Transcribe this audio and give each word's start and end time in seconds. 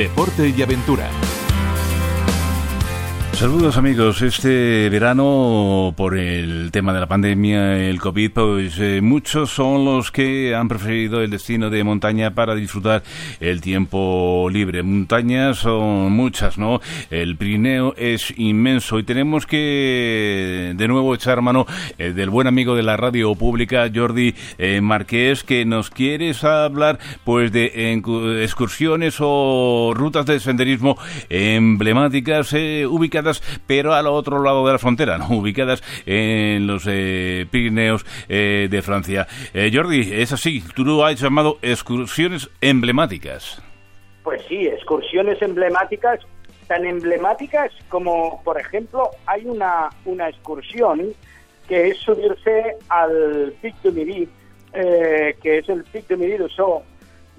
deporte 0.00 0.48
y 0.48 0.62
aventura. 0.62 1.10
Saludos 3.40 3.78
amigos, 3.78 4.20
este 4.20 4.90
verano 4.90 5.94
por 5.96 6.18
el 6.18 6.70
tema 6.72 6.92
de 6.92 7.00
la 7.00 7.06
pandemia, 7.06 7.88
el 7.88 7.98
COVID, 7.98 8.32
pues 8.32 8.78
eh, 8.78 9.00
muchos 9.02 9.48
son 9.48 9.86
los 9.86 10.12
que 10.12 10.54
han 10.54 10.68
preferido 10.68 11.22
el 11.22 11.30
destino 11.30 11.70
de 11.70 11.82
montaña 11.82 12.34
para 12.34 12.54
disfrutar 12.54 13.02
el 13.40 13.62
tiempo 13.62 14.46
libre. 14.52 14.82
Montañas 14.82 15.56
son 15.56 16.12
muchas, 16.12 16.58
¿no? 16.58 16.82
El 17.08 17.38
Pirineo 17.38 17.94
es 17.96 18.30
inmenso 18.36 18.98
y 18.98 19.04
tenemos 19.04 19.46
que 19.46 20.74
de 20.76 20.88
nuevo 20.88 21.14
echar 21.14 21.40
mano 21.40 21.64
eh, 21.96 22.12
del 22.12 22.28
buen 22.28 22.46
amigo 22.46 22.74
de 22.74 22.82
la 22.82 22.98
radio 22.98 23.34
pública, 23.36 23.90
Jordi 23.92 24.34
eh, 24.58 24.82
Marqués, 24.82 25.44
que 25.44 25.64
nos 25.64 25.88
quieres 25.88 26.44
hablar 26.44 26.98
pues 27.24 27.52
de 27.52 27.94
excursiones 28.42 29.16
o 29.18 29.94
rutas 29.96 30.26
de 30.26 30.40
senderismo 30.40 30.98
emblemáticas 31.30 32.52
ubicadas 32.52 33.29
pero 33.66 33.94
al 33.94 34.06
otro 34.06 34.42
lado 34.42 34.66
de 34.66 34.72
la 34.72 34.78
frontera, 34.78 35.18
ubicadas 35.30 35.82
en 36.06 36.66
los 36.66 36.84
eh, 36.88 37.46
Pirineos 37.50 38.04
eh, 38.28 38.68
de 38.70 38.82
Francia. 38.82 39.26
Eh, 39.54 39.70
Jordi, 39.72 40.12
es 40.12 40.32
así, 40.32 40.62
tú 40.74 40.84
lo 40.84 41.04
has 41.04 41.20
llamado 41.20 41.58
excursiones 41.62 42.50
emblemáticas. 42.60 43.62
Pues 44.22 44.42
sí, 44.48 44.66
excursiones 44.66 45.40
emblemáticas, 45.42 46.20
tan 46.66 46.84
emblemáticas 46.86 47.72
como, 47.88 48.42
por 48.44 48.60
ejemplo, 48.60 49.10
hay 49.26 49.46
una, 49.46 49.90
una 50.04 50.28
excursión 50.28 51.12
que 51.68 51.88
es 51.88 51.98
subirse 51.98 52.76
al 52.88 53.54
Pic 53.62 53.74
de 53.82 53.92
Midi, 53.92 54.28
que 54.72 55.58
es 55.58 55.68
el 55.68 55.84
Pic 55.84 56.06
de 56.08 56.16
Midi 56.16 56.36
de 56.36 56.48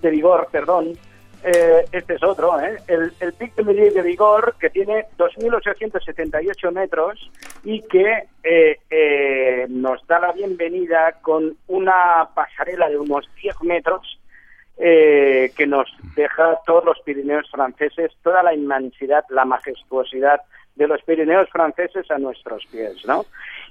de 0.02 0.10
Vigor, 0.10 0.48
perdón, 0.52 0.98
eh, 1.44 1.86
este 1.92 2.16
es 2.16 2.24
otro, 2.24 2.60
¿eh? 2.60 2.78
el, 2.88 3.12
el 3.20 3.34
Pic 3.34 3.56
de 3.56 3.64
Midi 3.64 3.90
de 3.90 4.02
Vigor, 4.02 4.56
que 4.60 4.70
tiene 4.70 5.06
2.878 5.18 6.72
metros 6.72 7.32
y 7.64 7.82
que 7.82 8.26
eh, 8.44 8.80
eh, 8.90 9.66
nos 9.70 10.06
da 10.08 10.20
la 10.20 10.32
bienvenida 10.34 11.14
con 11.22 11.58
una 11.68 12.30
pasarela 12.36 12.90
de 12.90 12.98
unos 12.98 13.28
10 13.42 13.64
metros 13.64 14.18
que 14.78 15.68
nos 15.68 15.88
deja 16.16 16.58
todos 16.66 16.84
los 16.84 17.00
Pirineos 17.02 17.48
franceses, 17.52 18.12
toda 18.24 18.42
la 18.42 18.56
inmensidad, 18.56 19.24
la 19.30 19.46
majestuosidad 19.46 20.42
de 20.74 20.88
los 20.88 21.04
Pirineos 21.04 21.48
franceses 21.52 22.10
a 22.10 22.18
nuestros 22.18 22.66
pies, 22.66 23.06
¿no? 23.06 23.26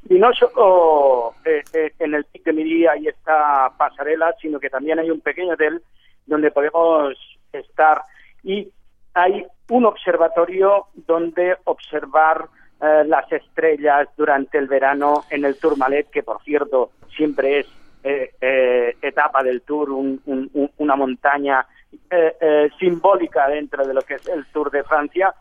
Y 0.09 0.21
no 0.21 0.33
solo 0.35 1.35
en 1.45 2.15
el 2.15 2.25
Pic 2.27 2.45
de 2.45 2.53
Midi 2.53 2.87
hay 2.87 3.09
esta 3.09 3.73
pasarela, 3.77 4.37
sino 4.41 4.61
que 4.61 4.71
también 4.71 5.01
hay 5.01 5.11
un 5.11 5.21
pequeño 5.21 5.55
hotel 5.55 5.83
donde 6.27 6.53
podemos 6.53 7.17
estar 7.53 8.03
y 8.43 8.69
hay 9.15 9.47
un 9.69 9.85
observatorio 9.85 10.87
donde 10.95 11.57
observar 11.65 12.49
eh, 12.81 13.05
las 13.07 13.31
estrellas 13.31 14.09
durante 14.17 14.59
el 14.59 14.67
verano 14.67 15.25
en 15.31 15.45
el 15.45 15.59
Tourmalet, 15.59 16.11
que 16.11 16.23
por 16.23 16.43
cierto 16.43 16.91
siempre 17.15 17.61
es 17.61 17.67
eh, 18.03 18.33
eh, 18.41 18.97
etapa 19.03 19.43
del 19.43 19.63
Tour, 19.63 19.91
una 19.91 20.97
montaña 20.97 21.67
simbólica 22.79 23.49
dentro 23.49 23.87
de 23.87 23.93
lo 23.93 24.03
que 24.03 24.15
es 24.15 24.27
el 24.29 24.47
Tour 24.47 24.71
de 24.71 24.85
Francia. 24.85 25.35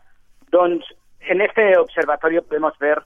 Donde 0.50 0.84
en 1.20 1.40
este 1.40 1.76
observatorio 1.78 2.42
podemos 2.42 2.76
ver 2.78 3.02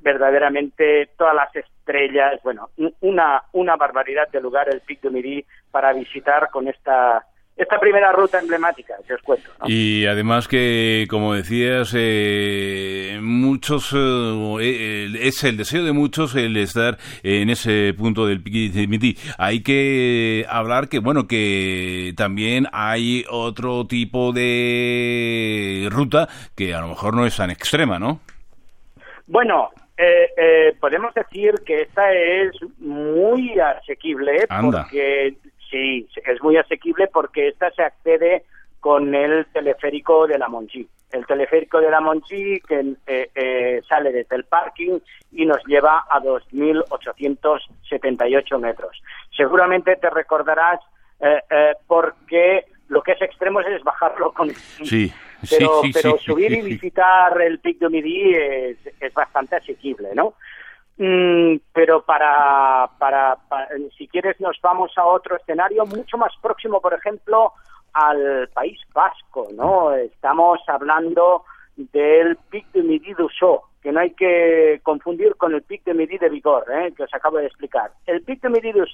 verdaderamente 0.00 1.10
todas 1.16 1.34
las 1.34 1.54
estrellas, 1.56 2.40
bueno, 2.42 2.70
una, 3.00 3.42
una 3.52 3.76
barbaridad 3.76 4.28
de 4.28 4.40
lugar, 4.40 4.68
el 4.68 4.80
Pic 4.80 5.00
de 5.00 5.10
Midi, 5.10 5.44
para 5.70 5.92
visitar 5.92 6.50
con 6.50 6.68
esta 6.68 7.26
esta 7.56 7.78
primera 7.78 8.10
ruta 8.12 8.40
emblemática 8.40 8.94
que 9.06 9.14
os 9.14 9.22
cuento. 9.22 9.48
Y 9.66 10.06
además 10.06 10.48
que, 10.48 11.06
como 11.08 11.34
decías, 11.34 11.92
eh, 11.96 13.18
muchos 13.22 13.92
eh, 13.92 13.96
eh, 14.60 15.18
es 15.20 15.44
el 15.44 15.56
deseo 15.56 15.84
de 15.84 15.92
muchos 15.92 16.34
el 16.34 16.56
estar 16.56 16.98
en 17.22 17.50
ese 17.50 17.94
punto 17.96 18.26
del 18.26 18.42
Midi. 18.42 19.16
Hay 19.38 19.62
que 19.62 20.46
hablar 20.48 20.88
que, 20.88 20.98
bueno, 20.98 21.28
que 21.28 22.12
también 22.16 22.66
hay 22.72 23.24
otro 23.30 23.86
tipo 23.86 24.32
de 24.32 25.88
ruta 25.90 26.28
que 26.56 26.74
a 26.74 26.80
lo 26.80 26.88
mejor 26.88 27.14
no 27.14 27.24
es 27.24 27.36
tan 27.36 27.50
extrema, 27.50 27.98
¿no? 27.98 28.20
Bueno, 29.26 29.70
podemos 30.80 31.14
decir 31.14 31.54
que 31.64 31.82
esta 31.82 32.12
es 32.12 32.52
muy 32.78 33.58
asequible 33.58 34.46
porque 34.48 35.36
Sí, 35.74 36.08
es 36.24 36.40
muy 36.40 36.56
asequible 36.56 37.08
porque 37.08 37.48
esta 37.48 37.68
se 37.72 37.82
accede 37.82 38.44
con 38.78 39.12
el 39.12 39.44
teleférico 39.46 40.28
de 40.28 40.38
la 40.38 40.48
Monchi. 40.48 40.88
El 41.10 41.26
teleférico 41.26 41.80
de 41.80 41.90
la 41.90 42.00
Monchi 42.00 42.60
que 42.60 42.94
eh, 43.08 43.28
eh, 43.34 43.82
sale 43.88 44.12
desde 44.12 44.36
el 44.36 44.44
parking 44.44 45.00
y 45.32 45.46
nos 45.46 45.58
lleva 45.66 46.04
a 46.08 46.20
2.878 46.20 48.60
metros. 48.60 49.02
Seguramente 49.36 49.96
te 49.96 50.10
recordarás 50.10 50.78
eh, 51.18 51.40
porque 51.88 52.66
lo 52.86 53.02
que 53.02 53.10
es 53.12 53.22
extremo 53.22 53.60
es 53.62 53.82
bajarlo 53.82 54.32
con 54.32 54.50
sí, 54.50 55.12
pero, 55.50 55.82
pero 55.92 56.18
subir 56.18 56.52
y 56.52 56.62
visitar 56.62 57.40
el 57.40 57.58
Pic 57.58 57.78
de 57.78 57.88
Midi 57.88 58.34
es, 58.34 58.78
es 59.00 59.14
bastante 59.14 59.56
asequible, 59.56 60.14
¿no? 60.14 60.34
Mm, 60.96 61.56
pero 61.72 62.04
para, 62.04 62.88
para, 62.98 63.36
si 63.98 64.06
quieres, 64.06 64.40
nos 64.40 64.60
vamos 64.62 64.92
a 64.96 65.04
otro 65.04 65.36
escenario 65.36 65.84
mucho 65.86 66.16
más 66.16 66.32
próximo, 66.40 66.80
por 66.80 66.94
ejemplo, 66.94 67.52
al 67.92 68.48
País 68.54 68.80
Vasco, 68.92 69.48
¿no? 69.54 69.92
Estamos 69.92 70.60
hablando 70.68 71.44
del 71.76 72.36
Pic 72.50 72.70
de 72.72 72.82
Midi 72.82 73.14
du 73.14 73.28
que 73.82 73.92
no 73.92 74.00
hay 74.00 74.12
que 74.12 74.80
confundir 74.82 75.36
con 75.36 75.54
el 75.54 75.62
Pic 75.62 75.84
de 75.84 75.94
Midi 75.94 76.16
de 76.16 76.30
Vigor, 76.30 76.64
¿eh? 76.72 76.92
que 76.96 77.02
os 77.02 77.12
acabo 77.12 77.38
de 77.38 77.46
explicar. 77.46 77.90
El 78.06 78.22
Pic 78.22 78.40
de 78.40 78.48
Midi 78.48 78.72
du 78.72 78.84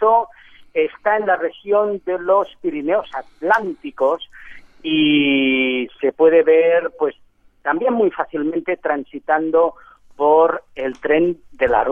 está 0.75 1.17
en 1.17 1.27
la 1.27 1.37
región 1.37 2.01
de 2.05 2.19
los 2.19 2.49
Pirineos 2.61 3.09
Atlánticos 3.15 4.29
y 4.83 5.89
se 6.01 6.13
puede 6.13 6.43
ver, 6.43 6.91
pues, 6.99 7.15
también 7.63 7.95
muy 7.95 8.11
fácilmente 8.11 8.77
transitando 8.77 9.75
por 10.17 10.65
el 10.75 10.99
tren 11.01 11.39
de 11.53 11.69
la 11.69 11.87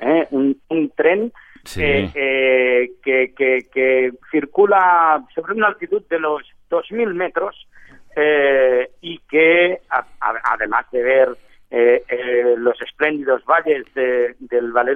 ¿eh? 0.00 0.26
un, 0.30 0.92
tren 0.94 1.32
eh, 1.76 2.90
que, 3.02 3.32
que, 3.34 4.12
circula 4.30 5.24
sobre 5.34 5.54
una 5.54 5.68
altitud 5.68 6.02
de 6.08 6.18
los 6.18 6.42
2.000 6.70 7.14
metros 7.14 7.66
eh, 8.14 8.90
y 9.00 9.18
que, 9.20 9.80
además 10.20 10.86
de 10.90 11.02
ver 11.02 11.36
eh, 11.70 12.54
los 12.58 12.78
espléndidos 12.82 13.42
valles 13.46 13.86
del 13.94 14.72
Valle 14.72 14.94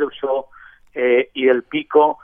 y 1.32 1.46
del 1.46 1.62
Pico, 1.62 2.18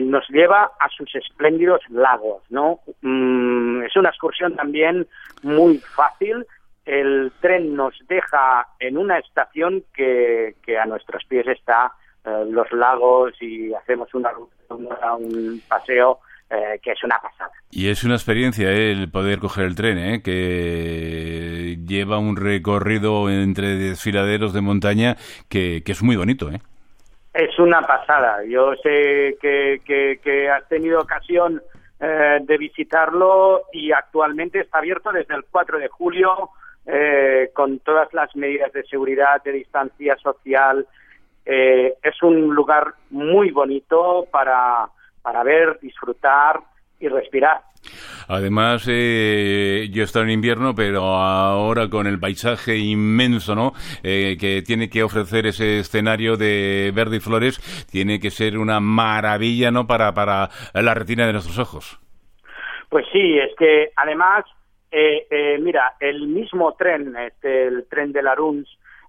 nos 0.00 0.28
lleva 0.28 0.72
a 0.78 0.88
sus 0.90 1.14
espléndidos 1.14 1.80
lagos, 1.88 2.42
¿no? 2.50 2.80
Mm, 3.02 3.57
es 3.82 3.96
una 3.96 4.10
excursión 4.10 4.54
también 4.56 5.06
muy 5.42 5.78
fácil 5.78 6.46
el 6.88 7.30
tren 7.42 7.76
nos 7.76 7.94
deja 8.08 8.66
en 8.80 8.96
una 8.96 9.18
estación 9.18 9.84
que, 9.94 10.54
a 10.80 10.86
nuestros 10.86 11.22
pies 11.26 11.46
está 11.46 11.92
eh, 12.24 12.44
los 12.48 12.72
lagos 12.72 13.34
y 13.42 13.74
hacemos 13.74 14.12
una, 14.14 14.30
un 14.70 15.60
paseo 15.68 16.20
eh, 16.48 16.80
que 16.82 16.92
es 16.92 17.04
una 17.04 17.18
pasada. 17.18 17.50
Y 17.70 17.90
es 17.90 18.04
una 18.04 18.14
experiencia 18.14 18.70
eh, 18.70 18.92
el 18.92 19.10
poder 19.10 19.38
coger 19.38 19.66
el 19.66 19.74
tren, 19.74 20.22
que 20.22 21.76
lleva 21.86 22.16
un 22.16 22.36
recorrido 22.36 23.28
entre 23.28 23.76
desfiladeros 23.76 24.54
de 24.54 24.62
montaña 24.62 25.16
que, 25.50 25.82
es 25.84 26.02
muy 26.02 26.16
bonito. 26.16 26.50
¿eh? 26.50 26.62
Es 27.34 27.58
una 27.58 27.82
pasada. 27.82 28.42
Yo 28.48 28.74
sé 28.82 29.36
que, 29.42 29.82
que, 29.84 30.20
que 30.24 30.48
has 30.48 30.66
tenido 30.68 31.00
ocasión 31.00 31.60
de 32.00 32.58
visitarlo 32.58 33.62
y 33.72 33.90
actualmente 33.90 34.60
está 34.60 34.78
abierto 34.78 35.10
desde 35.10 35.34
el 35.34 35.44
4 35.50 35.78
de 35.78 35.88
julio 35.88 36.50
eh, 36.90 37.50
con 37.52 37.80
todas 37.80 38.14
las 38.14 38.34
medidas 38.34 38.72
de 38.72 38.82
seguridad, 38.84 39.42
de 39.42 39.52
distancia 39.52 40.16
social. 40.16 40.86
Eh, 41.44 41.92
es 42.02 42.22
un 42.22 42.54
lugar 42.54 42.94
muy 43.10 43.50
bonito 43.50 44.26
para, 44.30 44.88
para 45.20 45.42
ver, 45.42 45.78
disfrutar 45.82 46.60
y 46.98 47.08
respirar. 47.08 47.60
Además, 48.28 48.86
eh, 48.88 49.88
yo 49.90 50.04
estoy 50.04 50.22
en 50.24 50.30
invierno, 50.30 50.74
pero 50.74 51.02
ahora 51.14 51.88
con 51.88 52.06
el 52.06 52.20
paisaje 52.20 52.76
inmenso, 52.76 53.54
¿no? 53.54 53.72
Eh, 54.02 54.36
que 54.38 54.62
tiene 54.62 54.88
que 54.88 55.02
ofrecer 55.02 55.46
ese 55.46 55.80
escenario 55.80 56.36
de 56.36 56.92
verde 56.94 57.16
y 57.16 57.20
flores, 57.20 57.58
tiene 57.90 58.20
que 58.20 58.30
ser 58.30 58.58
una 58.58 58.80
maravilla, 58.80 59.70
¿no? 59.70 59.86
Para, 59.86 60.12
para 60.12 60.50
la 60.74 60.94
retina 60.94 61.26
de 61.26 61.32
nuestros 61.32 61.58
ojos. 61.58 61.98
Pues 62.88 63.04
sí, 63.12 63.38
es 63.38 63.54
que 63.58 63.90
además 63.96 64.44
eh, 64.90 65.26
eh, 65.30 65.58
mira, 65.60 65.94
el 66.00 66.28
mismo 66.28 66.74
tren, 66.74 67.14
este, 67.16 67.66
el 67.66 67.86
tren 67.88 68.12
de 68.12 68.22
la 68.22 68.34
Runs, 68.34 68.68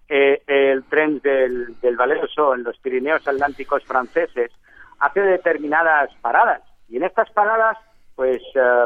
eh, 0.10 0.42
el 0.46 0.84
tren 0.86 1.20
del, 1.20 1.80
del 1.80 1.96
Valeroso 1.96 2.54
en 2.54 2.64
los 2.64 2.78
Pirineos 2.80 3.28
Atlánticos 3.28 3.84
franceses, 3.86 4.52
hace 5.00 5.22
determinadas 5.22 6.10
paradas. 6.22 6.62
Y 6.90 6.98
en 6.98 7.04
estas 7.04 7.30
paradas, 7.32 7.78
pues 8.20 8.44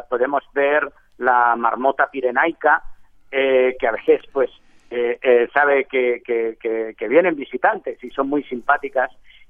podemos 0.09 0.43
ver 0.53 0.87
la 1.17 1.55
marmota 1.55 2.07
pirenaica, 2.11 2.83
que 3.31 3.87
a 3.87 3.91
veces 3.91 4.21
pues 4.31 4.51
sabe 5.51 5.85
que, 5.85 6.21
que, 6.23 7.07
vienen 7.07 7.35
visitantes 7.35 7.97
y 8.03 8.11
son 8.11 8.29
muy 8.29 8.43
simpáticas 8.43 9.09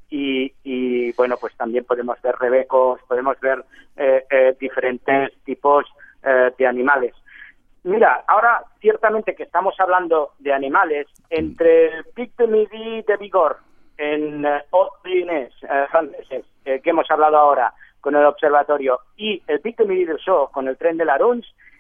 y, 0.10 1.12
bueno, 1.18 1.36
pues 1.36 1.54
también 1.58 1.84
podemos 1.84 2.22
ver 2.22 2.36
rebecos, 2.40 3.02
podemos 3.10 3.38
ver 3.42 3.66
eh, 3.98 4.24
eh, 4.30 4.56
diferentes 4.58 5.34
tipos 5.44 5.86
eh, 6.24 6.54
de 6.58 6.66
animales. 6.66 7.14
Mira, 7.84 8.24
ahora 8.26 8.64
ciertamente 8.80 9.36
que 9.36 9.44
estamos 9.44 9.76
hablando 9.82 10.32
de 10.40 10.54
animales, 10.54 11.08
entre 11.30 11.88
el 11.88 12.06
Pic 12.16 12.38
de 12.38 12.48
Midi 12.48 13.02
de 13.02 13.18
Vigor 13.18 13.58
en 13.98 14.46
Haute 14.46 15.50
franceses, 15.92 16.46
que 16.64 16.90
hemos 16.90 17.12
hablado 17.12 17.36
ahora 17.36 17.74
con 18.04 18.16
el 18.16 18.26
observatorio, 18.26 19.00
y 19.16 19.42
el 19.48 19.62
de 19.62 19.86
Midi 19.86 20.04
del 20.04 20.18
Show 20.18 20.50
con 20.52 20.68
el 20.68 20.76
tren 20.76 20.98
de 20.98 21.06
la 21.06 21.18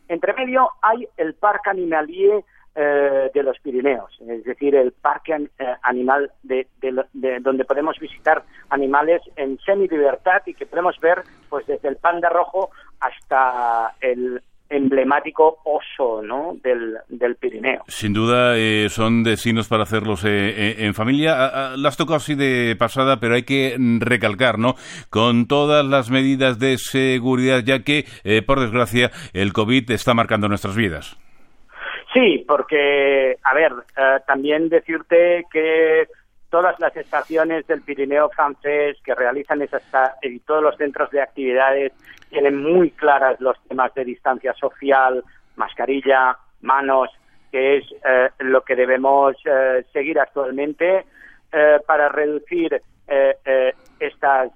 entre 0.07 0.33
medio 0.33 0.69
hay 0.81 1.05
el 1.17 1.33
Parque 1.33 1.69
Animalier 1.69 2.43
eh, 2.75 3.29
de 3.33 3.43
los 3.43 3.59
Pirineos, 3.59 4.17
es 4.21 4.45
decir, 4.45 4.73
el 4.73 4.93
parque 4.93 5.33
eh, 5.59 5.75
animal 5.83 6.31
de, 6.41 6.65
donde 7.41 7.65
podemos 7.65 7.99
visitar 7.99 8.41
animales 8.69 9.21
en 9.35 9.59
semi-libertad 9.59 10.41
y 10.45 10.53
que 10.53 10.65
podemos 10.65 10.99
ver 10.99 11.21
pues 11.49 11.67
desde 11.67 11.89
el 11.89 11.97
panda 11.97 12.29
rojo 12.29 12.71
hasta 12.99 13.93
el 14.01 14.41
emblemático 14.73 15.59
oso 15.63 16.21
¿no? 16.21 16.55
del, 16.63 16.97
del 17.09 17.35
Pirineo. 17.35 17.83
Sin 17.87 18.13
duda 18.13 18.57
eh, 18.57 18.87
son 18.89 19.23
destinos 19.23 19.67
para 19.67 19.83
hacerlos 19.83 20.23
en 20.25 20.93
familia. 20.93 21.35
Ah, 21.37 21.51
ah, 21.53 21.75
las 21.77 21.97
toco 21.97 22.15
así 22.15 22.35
de 22.35 22.75
pasada, 22.77 23.19
pero 23.19 23.35
hay 23.35 23.43
que 23.43 23.75
recalcar, 23.99 24.59
¿no? 24.59 24.75
Con 25.09 25.47
todas 25.47 25.85
las 25.85 26.09
medidas 26.09 26.59
de 26.59 26.77
seguridad, 26.77 27.63
ya 27.63 27.83
que, 27.83 28.05
por 28.45 28.59
desgracia, 28.59 29.11
el 29.33 29.53
COVID 29.53 29.91
está 29.91 30.13
marcando 30.13 30.47
nuestras 30.47 30.75
vidas. 30.75 31.17
Sí, 32.13 32.45
porque, 32.47 33.37
a 33.43 33.53
ver, 33.55 33.71
eh, 33.97 34.19
también 34.27 34.69
decirte 34.69 35.45
que 35.51 36.07
todas 36.53 36.79
las 36.79 36.95
estaciones 36.95 37.65
del 37.65 37.81
Pirineo 37.81 38.29
francés 38.29 38.97
que 39.03 39.15
realizan 39.15 39.63
esas 39.63 39.81
y 40.21 40.37
todos 40.41 40.61
los 40.61 40.77
centros 40.77 41.09
de 41.09 41.19
actividades 41.19 41.93
tienen 42.29 42.61
muy 42.61 42.91
claras 42.91 43.41
los 43.41 43.59
temas 43.67 43.91
de 43.95 44.05
distancia 44.05 44.53
social, 44.53 45.23
mascarilla, 45.55 46.37
manos, 46.61 47.09
que 47.51 47.77
es 47.77 47.85
eh, 48.07 48.29
lo 48.37 48.61
que 48.61 48.75
debemos 48.75 49.35
eh, 49.45 49.83
seguir 49.91 50.19
actualmente 50.19 51.07
para 51.87 52.09
reducir 52.09 52.81
esta 53.99 54.47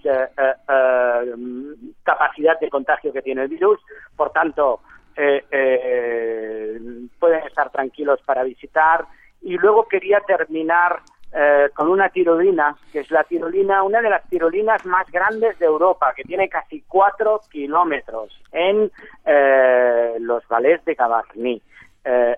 capacidad 2.03 2.59
de 2.59 2.69
contagio 2.69 3.11
que 3.13 3.23
tiene 3.23 3.43
el 3.43 3.49
virus. 3.49 3.79
Por 4.15 4.31
tanto, 4.31 4.81
pueden 5.15 7.09
estar 7.47 7.71
tranquilos 7.71 8.19
para 8.25 8.43
visitar. 8.43 9.05
Y 9.43 9.57
luego 9.57 9.87
quería 9.87 10.21
terminar 10.21 11.01
eh, 11.33 11.69
con 11.73 11.89
una 11.89 12.09
tirolina, 12.09 12.75
que 12.91 12.99
es 12.99 13.11
la 13.11 13.23
tirolina, 13.23 13.83
una 13.83 14.01
de 14.01 14.09
las 14.09 14.27
tirolinas 14.29 14.85
más 14.85 15.09
grandes 15.11 15.59
de 15.59 15.65
Europa, 15.65 16.13
que 16.15 16.23
tiene 16.23 16.47
casi 16.47 16.83
cuatro 16.87 17.41
kilómetros 17.51 18.31
en 18.51 18.89
eh, 19.25 20.15
los 20.19 20.47
valles 20.47 20.83
de 20.85 20.95
Gavarnie, 20.95 21.61
eh, 22.03 22.35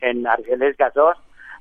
en 0.00 0.26
Argelès 0.26 0.76
Gazos, 0.76 1.18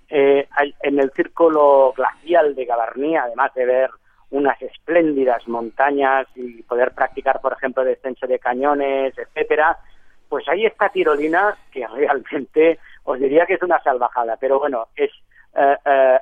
en 0.10 1.00
el 1.00 1.12
círculo 1.12 1.94
glacial 1.96 2.56
de 2.56 2.66
Gavarnie, 2.66 3.18
además 3.18 3.54
de 3.54 3.66
ver 3.66 3.90
unas 4.30 4.62
espléndidas 4.62 5.46
montañas 5.50 6.28
y 6.36 6.64
poder 6.64 6.94
practicar, 6.94 7.42
por 7.42 7.54
ejemplo, 7.54 7.84
descenso 7.84 8.26
de 8.26 8.40
cañones, 8.40 9.18
etcétera, 9.18 9.78
pues 10.30 10.48
ahí 10.48 10.66
está 10.66 10.90
tirolina 10.90 11.56
que 11.72 11.86
realmente 11.96 12.80
os 13.04 13.20
diría 13.20 13.46
que 13.46 13.56
es 13.56 13.64
una 13.64 13.82
salvajada, 13.82 14.38
pero 14.38 14.60
bueno, 14.60 14.88
es 14.96 15.12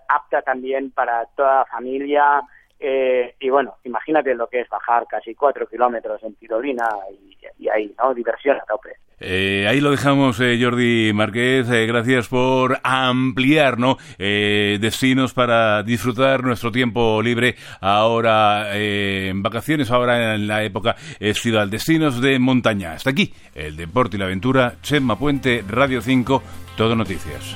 apta 0.08 0.42
también 0.42 0.92
para 0.92 1.26
toda 1.36 1.60
la 1.60 1.66
familia. 1.66 2.42
Eh, 2.80 3.36
y 3.40 3.50
bueno, 3.50 3.78
imagínate 3.84 4.36
lo 4.36 4.48
que 4.48 4.62
es 4.62 4.70
bajar 4.70 5.08
casi 5.08 5.34
cuatro 5.34 5.68
kilómetros 5.68 6.22
en 6.24 6.36
tirolina 6.36 6.88
y, 7.12 7.38
y 7.64 7.70
ahí, 7.70 7.96
¿no? 7.98 8.14
Diversión 8.14 8.58
a 8.58 8.66
tope. 8.66 8.98
Eh, 9.20 9.66
ahí 9.70 9.80
lo 9.80 9.92
dejamos, 9.92 10.40
eh, 10.42 10.60
Jordi 10.62 11.14
Márquez. 11.14 11.70
Eh, 11.70 11.86
gracias 11.86 12.28
por 12.28 12.80
ampliar 12.84 13.80
¿no? 13.80 13.98
destinos 14.18 15.34
para 15.34 15.84
disfrutar 15.84 16.44
nuestro 16.44 16.72
tiempo 16.72 17.22
libre 17.22 17.56
ahora 17.80 18.76
en 18.78 19.42
vacaciones, 19.42 19.90
ahora 19.90 20.36
en 20.36 20.48
la 20.48 20.64
época 20.64 20.96
estival. 21.20 21.70
Destinos 21.70 22.22
de 22.22 22.40
montaña. 22.40 22.94
Hasta 22.94 23.12
aquí 23.12 23.34
el 23.54 23.78
deporte 23.78 24.18
y 24.18 24.20
la 24.20 24.26
aventura. 24.26 24.76
Chema 24.82 25.18
Puente, 25.18 25.64
Radio 25.68 26.02
5, 26.02 26.44
Todo 26.76 26.96
Noticias. 26.96 27.56